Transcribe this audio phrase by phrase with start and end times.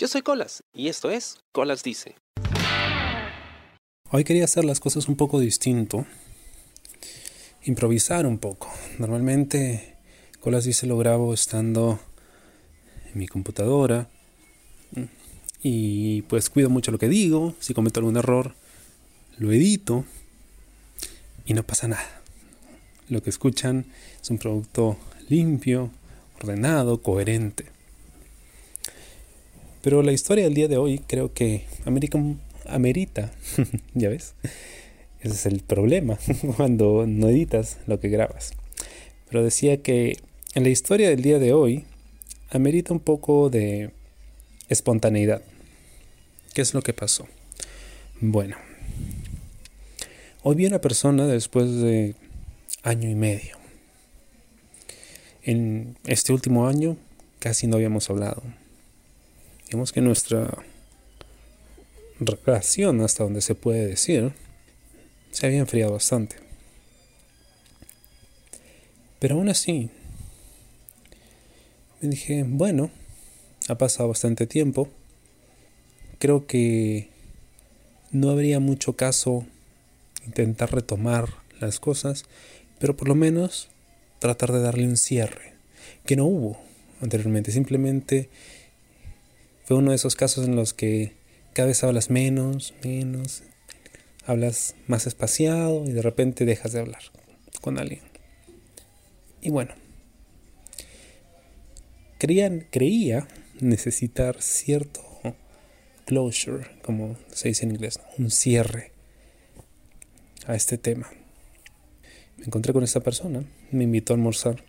[0.00, 2.14] Yo soy Colas y esto es Colas Dice.
[4.12, 6.06] Hoy quería hacer las cosas un poco distinto,
[7.64, 8.72] improvisar un poco.
[9.00, 9.96] Normalmente
[10.38, 11.98] Colas Dice lo grabo estando
[13.12, 14.08] en mi computadora
[15.64, 18.54] y pues cuido mucho lo que digo, si cometo algún error
[19.36, 20.04] lo edito
[21.44, 22.22] y no pasa nada.
[23.08, 23.86] Lo que escuchan
[24.22, 24.96] es un producto
[25.28, 25.90] limpio,
[26.40, 27.77] ordenado, coherente.
[29.82, 33.32] Pero la historia del día de hoy creo que American, amerita,
[33.94, 34.34] ya ves,
[35.20, 36.18] ese es el problema
[36.56, 38.52] cuando no editas lo que grabas.
[39.28, 40.16] Pero decía que
[40.54, 41.84] en la historia del día de hoy
[42.50, 43.90] amerita un poco de
[44.68, 45.42] espontaneidad.
[46.54, 47.26] ¿Qué es lo que pasó?
[48.20, 48.56] Bueno,
[50.42, 52.14] hoy vi una persona después de
[52.82, 53.58] año y medio
[55.48, 56.98] en este último año
[57.38, 58.42] casi no habíamos hablado.
[59.68, 60.64] Digamos que nuestra
[62.20, 64.32] relación, hasta donde se puede decir,
[65.30, 66.36] se había enfriado bastante.
[69.18, 69.90] Pero aún así,
[72.00, 72.90] me dije, bueno,
[73.68, 74.88] ha pasado bastante tiempo.
[76.18, 77.10] Creo que
[78.10, 79.44] no habría mucho caso
[80.24, 81.28] intentar retomar
[81.60, 82.24] las cosas,
[82.78, 83.68] pero por lo menos
[84.18, 85.52] tratar de darle un cierre,
[86.06, 86.58] que no hubo
[87.02, 88.30] anteriormente, simplemente
[89.68, 91.12] fue uno de esos casos en los que
[91.52, 93.42] cada vez hablas menos, menos,
[94.24, 97.02] hablas más espaciado y de repente dejas de hablar
[97.60, 98.00] con alguien.
[99.42, 99.74] Y bueno,
[102.16, 103.28] creía
[103.60, 105.04] necesitar cierto
[106.06, 108.92] closure, como se dice en inglés, un cierre
[110.46, 111.10] a este tema
[112.38, 114.64] me encontré con esta persona, me invitó a almorzar.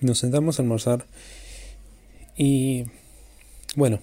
[0.00, 1.06] Nos sentamos a almorzar
[2.36, 2.86] y
[3.76, 4.00] bueno,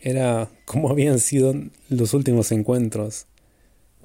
[0.00, 1.54] era como habían sido
[1.88, 3.26] los últimos encuentros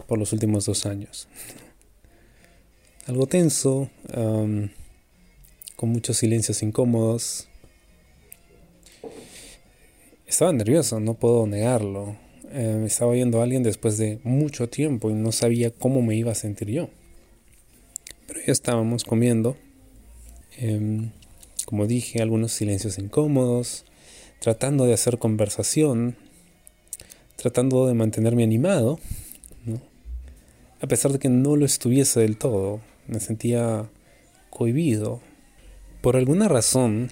[0.08, 1.28] por los últimos dos años.
[3.08, 3.90] Algo tenso,
[5.78, 7.48] con muchos silencios incómodos.
[10.26, 12.18] Estaba nervioso, no puedo negarlo.
[12.52, 16.34] Eh, estaba viendo a alguien después de mucho tiempo y no sabía cómo me iba
[16.34, 16.90] a sentir yo.
[18.28, 19.56] Pero ya estábamos comiendo.
[20.58, 21.12] Em,
[21.68, 23.86] como dije, algunos silencios incómodos,
[24.40, 26.16] tratando de hacer conversación,
[27.36, 29.00] tratando de mantenerme animado,
[30.82, 33.90] a pesar de que no lo estuviese del todo, me sentía
[34.50, 35.22] cohibido.
[36.02, 37.12] Por alguna razón,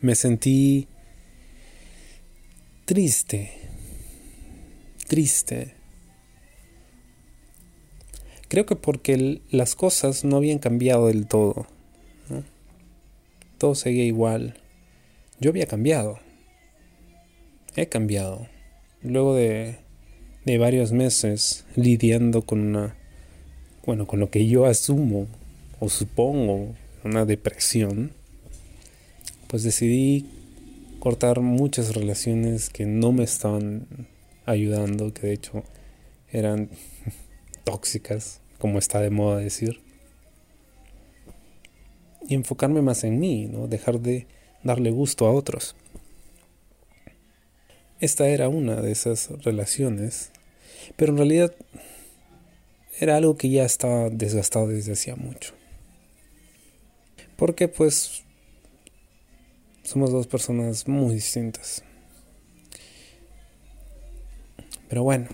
[0.00, 0.88] me sentí
[2.84, 3.64] triste
[5.04, 5.74] triste.
[8.48, 11.66] Creo que porque las cosas no habían cambiado del todo.
[13.64, 14.52] Todo seguía igual.
[15.40, 16.18] Yo había cambiado.
[17.74, 18.46] He cambiado.
[19.00, 19.78] Luego de,
[20.44, 22.94] de varios meses lidiando con una,
[23.86, 25.28] bueno, con lo que yo asumo
[25.80, 28.12] o supongo una depresión,
[29.46, 30.26] pues decidí
[30.98, 33.86] cortar muchas relaciones que no me estaban
[34.44, 35.64] ayudando, que de hecho
[36.30, 36.68] eran
[37.64, 39.83] tóxicas, como está de moda decir.
[42.28, 43.66] Y enfocarme más en mí, ¿no?
[43.68, 44.26] Dejar de
[44.62, 45.76] darle gusto a otros.
[48.00, 50.30] Esta era una de esas relaciones,
[50.96, 51.54] pero en realidad
[52.98, 55.54] era algo que ya estaba desgastado desde hacía mucho.
[57.36, 58.24] Porque pues
[59.82, 61.82] somos dos personas muy distintas.
[64.88, 65.28] Pero bueno,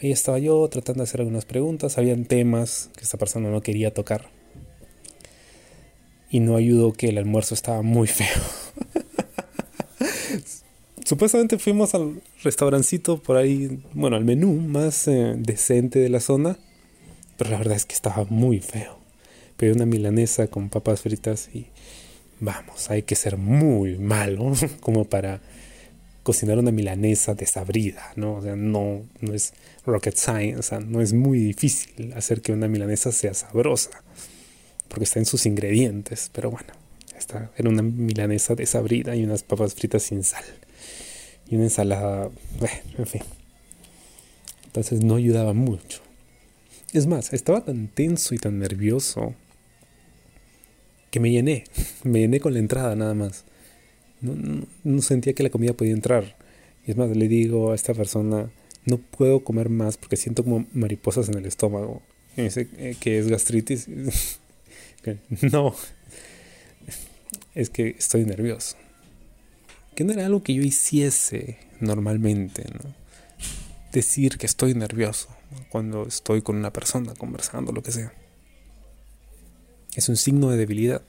[0.00, 1.98] ahí estaba yo tratando de hacer algunas preguntas.
[1.98, 4.37] Habían temas que esta persona no quería tocar.
[6.30, 8.42] Y no ayudó que el almuerzo estaba muy feo.
[11.04, 16.58] Supuestamente fuimos al restaurancito por ahí, bueno, al menú más eh, decente de la zona.
[17.38, 18.98] Pero la verdad es que estaba muy feo.
[19.56, 21.66] Pedí una milanesa con papas fritas y
[22.40, 25.40] vamos, hay que ser muy malo como para
[26.22, 28.34] cocinar una milanesa desabrida, ¿no?
[28.34, 29.54] O sea, no, no es
[29.86, 34.02] rocket science, o sea, no es muy difícil hacer que una milanesa sea sabrosa,
[34.88, 36.72] porque está en sus ingredientes, pero bueno,
[37.16, 40.44] esta era una milanesa desabrida y unas papas fritas sin sal,
[41.48, 42.30] y una ensalada,
[42.96, 43.22] en fin.
[44.66, 46.00] Entonces no ayudaba mucho.
[46.92, 49.34] Es más, estaba tan tenso y tan nervioso
[51.10, 51.64] que me llené,
[52.04, 53.44] me llené con la entrada nada más
[54.20, 56.36] no, sentía que la comida podía entrar.
[56.86, 58.50] Y es más, le digo a esta persona,
[58.84, 62.02] no puedo comer más porque siento como mariposas en el estómago.
[62.36, 63.88] Y me dice eh, que es gastritis.
[65.52, 65.74] no,
[67.54, 68.76] es que estoy nervioso.
[69.94, 72.94] que no era algo que yo hiciese normalmente, ¿no?
[73.92, 75.28] Decir que estoy nervioso
[75.70, 78.12] cuando estoy con una persona conversando, lo que sea.
[79.94, 81.02] Es un signo de debilidad,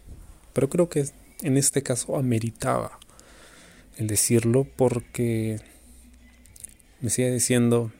[0.54, 1.06] pero creo que
[1.42, 3.00] en este caso ameritaba
[3.98, 5.60] el decirlo porque
[7.02, 7.92] me sigue diciendo,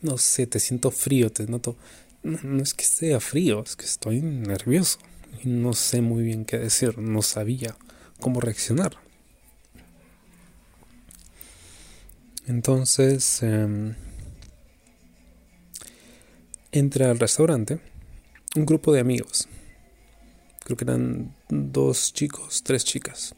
[0.00, 1.76] no sé, te siento frío, te noto,
[2.22, 4.98] no, es que sea frío, es que estoy nervioso
[5.42, 7.76] y no sé muy bien qué decir, no sabía
[8.20, 8.96] cómo reaccionar.
[12.46, 13.94] Entonces, eh,
[16.72, 17.78] entra al restaurante
[18.56, 19.48] un grupo de amigos.
[20.64, 23.34] Creo que eran dos chicos, tres chicas.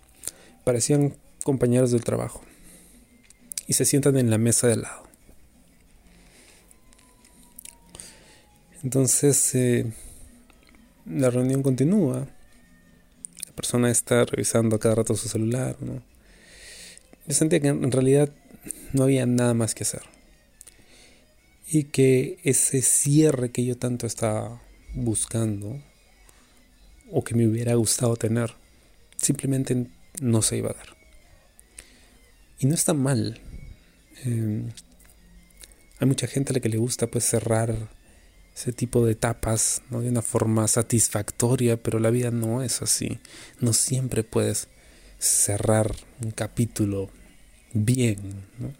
[0.65, 2.43] Parecían compañeros del trabajo.
[3.67, 5.10] Y se sientan en la mesa de lado.
[8.83, 9.93] Entonces, eh,
[11.07, 12.29] la reunión continúa.
[13.47, 15.77] La persona está revisando cada rato su celular.
[15.81, 16.03] ¿no?
[17.27, 18.31] Yo sentía que en realidad
[18.93, 20.03] no había nada más que hacer.
[21.67, 24.63] Y que ese cierre que yo tanto estaba
[24.95, 25.81] buscando
[27.13, 28.55] o que me hubiera gustado tener,
[29.17, 29.87] simplemente
[30.21, 30.97] no se iba a dar.
[32.59, 33.41] Y no está mal.
[34.25, 34.65] Eh,
[35.99, 38.00] hay mucha gente a la que le gusta pues cerrar
[38.61, 40.03] ese tipo de etapas ¿no?
[40.03, 43.19] de una forma satisfactoria, pero la vida no es así.
[43.59, 44.69] No siempre puedes
[45.19, 47.09] cerrar un capítulo
[47.73, 48.45] bien.
[48.59, 48.75] ¿no?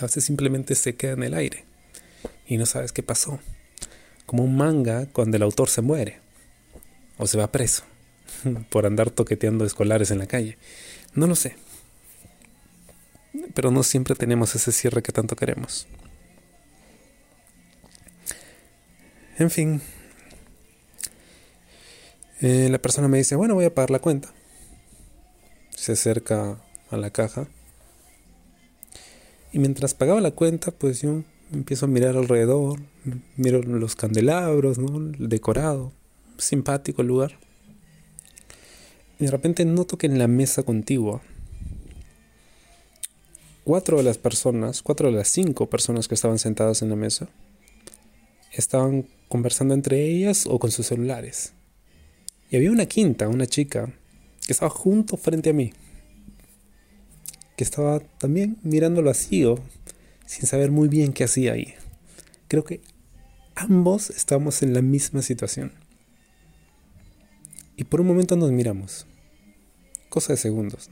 [0.00, 1.64] A veces simplemente se queda en el aire
[2.48, 3.38] y no sabes qué pasó.
[4.26, 6.18] Como un manga cuando el autor se muere
[7.18, 7.84] o se va preso
[8.68, 10.58] por andar toqueteando escolares en la calle.
[11.14, 11.54] No lo sé.
[13.54, 15.86] Pero no siempre tenemos ese cierre que tanto queremos.
[19.42, 19.80] En fin.
[22.40, 24.32] Eh, la persona me dice, bueno, voy a pagar la cuenta.
[25.70, 27.48] Se acerca a la caja.
[29.52, 32.78] Y mientras pagaba la cuenta, pues yo empiezo a mirar alrededor,
[33.36, 35.90] miro los candelabros, el decorado,
[36.38, 37.36] simpático el lugar.
[39.18, 41.20] Y de repente noto que en la mesa contigua,
[43.64, 47.28] cuatro de las personas, cuatro de las cinco personas que estaban sentadas en la mesa,
[48.52, 51.54] estaban conversando entre ellas o con sus celulares.
[52.50, 53.92] Y había una quinta, una chica,
[54.46, 55.72] que estaba junto frente a mí,
[57.56, 59.58] que estaba también mirando al vacío,
[60.26, 61.74] sin saber muy bien qué hacía ahí.
[62.48, 62.80] Creo que
[63.54, 65.72] ambos estamos en la misma situación.
[67.76, 69.06] Y por un momento nos miramos.
[70.10, 70.90] Cosa de segundos.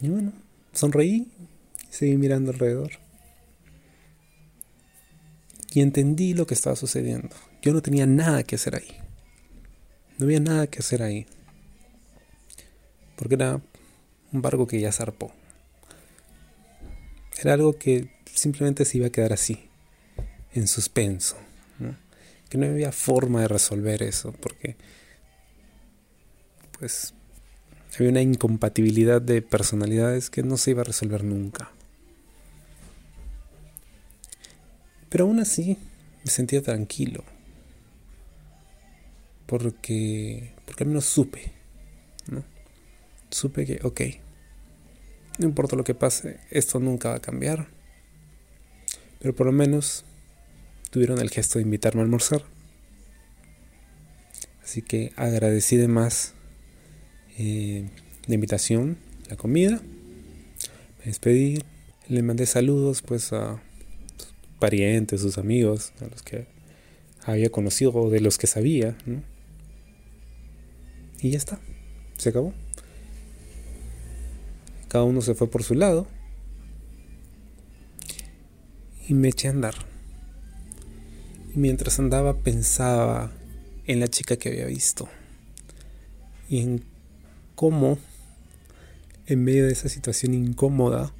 [0.00, 0.32] Y bueno,
[0.72, 1.28] sonreí
[1.90, 3.03] y seguí mirando alrededor
[5.74, 7.34] y entendí lo que estaba sucediendo.
[7.60, 8.96] Yo no tenía nada que hacer ahí.
[10.18, 11.26] No había nada que hacer ahí.
[13.16, 13.60] Porque era
[14.32, 15.32] un barco que ya zarpó.
[17.40, 19.68] Era algo que simplemente se iba a quedar así,
[20.52, 21.36] en suspenso.
[22.48, 24.76] Que no había forma de resolver eso, porque
[26.78, 27.14] pues
[27.96, 31.72] había una incompatibilidad de personalidades que no se iba a resolver nunca.
[35.14, 35.78] Pero aún así
[36.24, 37.22] me sentía tranquilo.
[39.46, 41.52] Porque, porque al menos supe.
[42.28, 42.42] ¿no?
[43.30, 44.00] Supe que, ok,
[45.38, 47.68] no importa lo que pase, esto nunca va a cambiar.
[49.20, 50.04] Pero por lo menos
[50.90, 52.42] tuvieron el gesto de invitarme a almorzar.
[54.64, 56.34] Así que agradecí de más
[57.38, 57.88] eh,
[58.26, 58.98] la invitación,
[59.30, 59.80] la comida.
[60.98, 61.62] Me despedí,
[62.08, 63.62] le mandé saludos pues a
[64.64, 66.46] parientes, sus amigos, a los que
[67.26, 68.96] había conocido o de los que sabía.
[71.20, 71.60] Y ya está,
[72.16, 72.54] se acabó.
[74.88, 76.06] Cada uno se fue por su lado.
[79.06, 79.74] Y me eché a andar.
[81.54, 83.32] Y mientras andaba pensaba
[83.86, 85.10] en la chica que había visto.
[86.48, 86.84] Y en
[87.54, 87.98] cómo,
[89.26, 91.12] en medio de esa situación incómoda,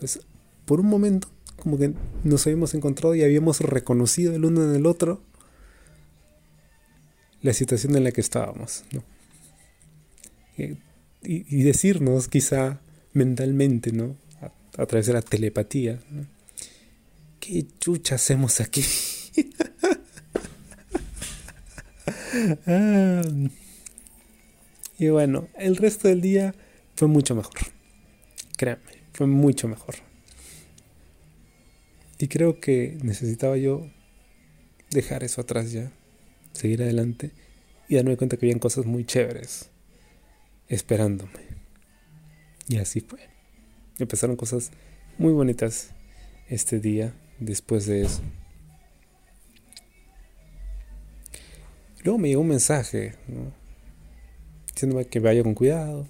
[0.00, 0.20] pues
[0.64, 1.92] por un momento como que
[2.24, 5.20] nos habíamos encontrado y habíamos reconocido el uno en el otro
[7.42, 8.84] la situación en la que estábamos.
[11.22, 12.80] Y, decirnos quizá
[13.12, 14.16] mentalmente, ¿no?
[14.76, 16.00] A, través de la telepatía,
[17.40, 18.84] ¿qué chucha hacemos aquí?
[22.66, 23.22] Ah.
[24.98, 26.54] y bueno, el resto del día
[26.94, 27.54] fue mucho mejor.
[28.56, 28.82] Créanme,
[29.12, 29.96] fue mucho mejor.
[32.18, 33.90] Y creo que necesitaba yo
[34.90, 35.92] dejar eso atrás ya,
[36.52, 37.32] seguir adelante
[37.88, 39.70] y darme cuenta que habían cosas muy chéveres
[40.68, 41.40] esperándome.
[42.68, 43.20] Y así fue.
[43.98, 44.70] Empezaron cosas
[45.18, 45.90] muy bonitas
[46.48, 48.22] este día después de eso.
[52.02, 53.14] Luego me llegó un mensaje,
[54.72, 56.06] diciéndome que vaya con cuidado.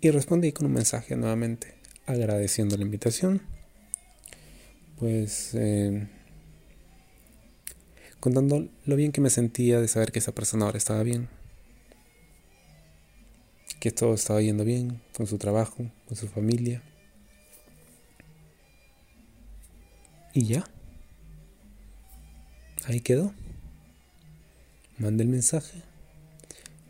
[0.00, 1.74] Y respondí con un mensaje nuevamente,
[2.08, 3.42] agradeciendo la invitación.
[4.98, 6.08] Pues eh,
[8.20, 11.28] contando lo bien que me sentía de saber que esa persona ahora estaba bien.
[13.80, 16.82] Que todo estaba yendo bien con su trabajo, con su familia.
[20.34, 20.64] Y ya.
[22.86, 23.32] Ahí quedó.
[24.98, 25.82] Mandé el mensaje,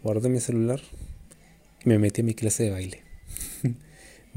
[0.02, 0.80] guardé mi celular
[1.84, 3.07] y me metí a mi clase de baile.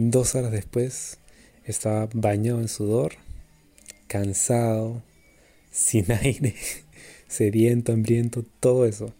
[0.04, 1.20] Dos horas después
[1.64, 3.14] estaba bañado en sudor,
[4.08, 5.04] cansado,
[5.72, 6.56] sin aire,
[7.28, 9.14] sediento, hambriento, todo eso.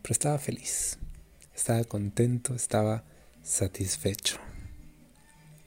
[0.00, 0.96] Pero estaba feliz,
[1.56, 3.02] estaba contento, estaba
[3.42, 4.36] satisfecho.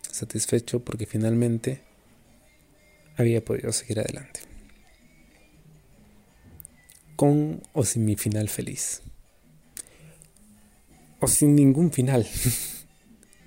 [0.09, 1.81] Satisfecho porque finalmente
[3.17, 4.39] había podido seguir adelante.
[7.17, 9.01] Con o sin mi final feliz.
[11.19, 12.25] O sin ningún final.